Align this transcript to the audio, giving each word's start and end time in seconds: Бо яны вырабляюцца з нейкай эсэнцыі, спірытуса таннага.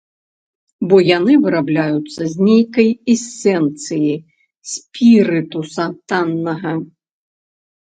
Бо 0.93 0.97
яны 1.17 1.35
вырабляюцца 1.43 2.21
з 2.33 2.49
нейкай 2.49 2.89
эсэнцыі, 3.15 4.11
спірытуса 4.75 5.83
таннага. 6.13 6.79